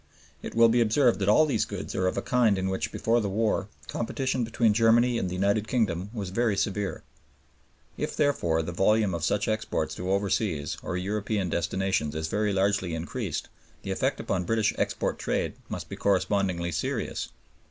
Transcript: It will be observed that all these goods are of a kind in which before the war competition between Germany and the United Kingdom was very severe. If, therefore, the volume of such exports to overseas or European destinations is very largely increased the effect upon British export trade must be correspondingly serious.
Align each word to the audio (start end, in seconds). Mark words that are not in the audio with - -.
It 0.41 0.55
will 0.55 0.67
be 0.67 0.81
observed 0.81 1.19
that 1.19 1.29
all 1.29 1.45
these 1.45 1.63
goods 1.63 1.93
are 1.93 2.07
of 2.07 2.17
a 2.17 2.23
kind 2.23 2.57
in 2.57 2.69
which 2.69 2.91
before 2.91 3.21
the 3.21 3.29
war 3.29 3.69
competition 3.87 4.43
between 4.43 4.73
Germany 4.73 5.19
and 5.19 5.29
the 5.29 5.35
United 5.35 5.67
Kingdom 5.67 6.09
was 6.11 6.31
very 6.31 6.57
severe. 6.57 7.03
If, 7.97 8.15
therefore, 8.15 8.63
the 8.63 8.71
volume 8.71 9.13
of 9.13 9.23
such 9.23 9.47
exports 9.47 9.93
to 9.93 10.09
overseas 10.09 10.75
or 10.81 10.97
European 10.97 11.49
destinations 11.49 12.15
is 12.15 12.29
very 12.29 12.51
largely 12.51 12.95
increased 12.95 13.47
the 13.83 13.91
effect 13.91 14.19
upon 14.19 14.43
British 14.43 14.73
export 14.79 15.19
trade 15.19 15.53
must 15.69 15.87
be 15.87 15.95
correspondingly 15.95 16.71
serious. 16.71 17.29